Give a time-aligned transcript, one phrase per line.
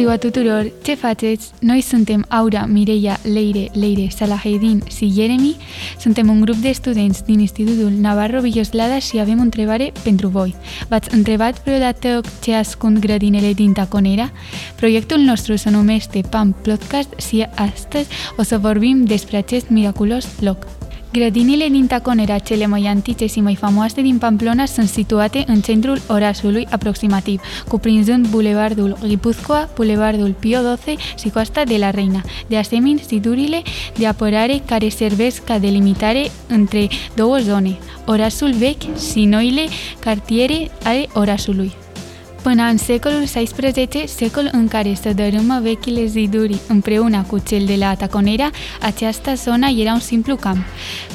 [0.00, 0.72] ziua tuturor!
[0.82, 1.50] Ce faceți?
[1.58, 5.56] Noi suntem Aura, Mireia, Leire, Leire, Salahedin și Jeremy.
[5.98, 10.54] Suntem un grup de studenți din Institutul Navarro Villoslada și avem o întrebare pentru voi.
[10.88, 14.30] V-ați întrebat vreodată ce ascund grădinele din Taconera?
[14.76, 20.79] Proiectul nostru se numește PAM Podcast și astăzi o să vorbim despre acest miraculos loc.
[21.12, 26.00] Grădinile din Taconera, cele mai antice și mai famoase din Pamplona, sunt situate în centrul
[26.08, 32.20] orașului aproximativ, cuprinzând Bulevardul Guipúzcoa, Bulevardul Pio XII și Coasta de la Reina.
[32.46, 33.62] De asemenea, siturile
[33.98, 39.62] de apărare care servesc ca delimitare între două zone, orașul vechi și noile
[40.00, 41.72] cartiere ale orașului.
[42.42, 47.74] Până în secolul XVI, secol în care se dărâmă vechile ziduri împreună cu cel de
[47.78, 48.50] la Taconera,
[48.82, 50.64] această zonă era un simplu camp.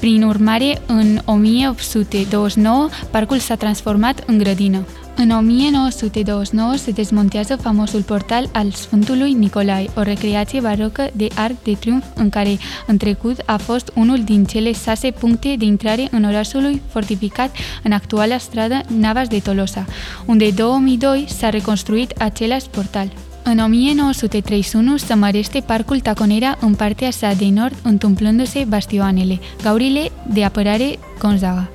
[0.00, 4.84] Prin urmare, în 1829, parcul s-a transformat în grădină.
[5.20, 11.76] În 1929 se desmontează famosul portal al Sfântului Nicolae, o recreație barocă de arc de
[11.80, 16.24] triumf în care în trecut a fost unul din cele șase puncte de intrare în
[16.24, 19.84] orașului fortificat în actuala stradă Navas de Tolosa,
[20.26, 23.12] unde în 2002 s-a reconstruit același portal.
[23.42, 30.44] În 1931 se mărește parcul Taconera în partea sa de nord, întâmplându-se bastioanele, gaurile de
[30.44, 31.70] apărare Gonzaga.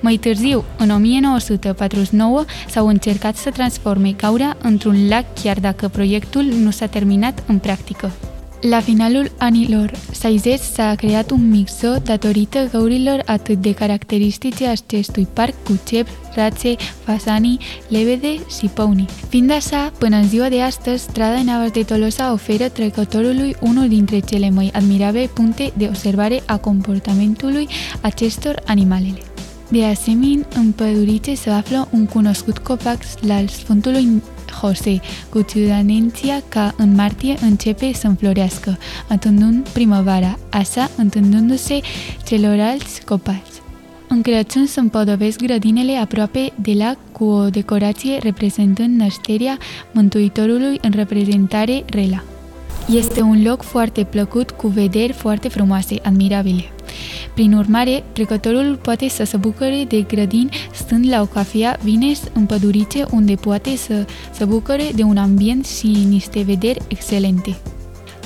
[0.00, 6.70] Mai târziu, în 1949, s-au încercat să transforme Gaura într-un lac chiar dacă proiectul nu
[6.70, 8.12] s-a terminat în practică.
[8.60, 15.54] La finalul anilor 60 s-a creat un mixo datorită găurilor atât de caracteristice acestui parc
[15.64, 19.06] cu cep, rațe, fasanii, lebede și pony.
[19.28, 24.18] Fiind așa, până în ziua de astăzi, strada Navas de Tolosa oferă trecătorului unul dintre
[24.18, 27.68] cele mai admirabile puncte de observare a comportamentului
[28.00, 29.20] acestor animalele.
[29.68, 34.22] De asemenea, în pădurițe se află un cunoscut copac al Sfântului
[34.60, 38.78] Jose, cu ciudanenția ca în martie începe să înflorească,
[39.08, 41.80] atândând primăvara, așa întândându-se
[42.26, 43.56] celorlalți copaci.
[44.08, 49.58] În Crăciun se împodobesc grădinele aproape de lac cu o decorație reprezentând nașterea
[49.92, 52.22] Mântuitorului în reprezentare rela.
[52.94, 56.70] Este un loc foarte plăcut cu vederi foarte frumoase, admirabile.
[57.36, 62.46] Prin urmare, trecătorul poate să se bucure de grădini stând la o cafea Vines în
[62.46, 67.56] pădurice unde poate să se bucure de un ambient și niște vederi excelente.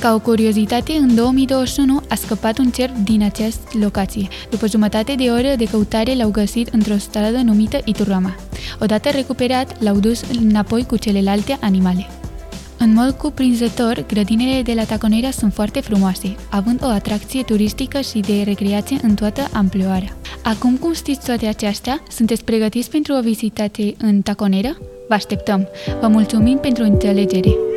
[0.00, 4.28] Ca o curiozitate, în 2021 a scăpat un cerb din această locație.
[4.50, 8.34] După jumătate de oră de căutare l-au găsit într-o stradă numită Iturama.
[8.80, 12.06] Odată recuperat, l-au dus înapoi cu celelalte animale.
[12.88, 18.18] În mod cuprinzător, grădinile de la Taconera sunt foarte frumoase, având o atracție turistică și
[18.18, 20.16] de recreație în toată amploarea.
[20.42, 24.76] Acum cum știți toate acestea, sunteți pregătiți pentru o vizitate în Taconera?
[25.08, 25.68] Vă așteptăm!
[26.00, 27.67] Vă mulțumim pentru înțelegere!